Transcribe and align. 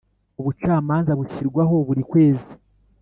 Ubucamanza 0.39 1.11
bushyirwaho 1.19 1.75
burikwezi. 1.87 2.51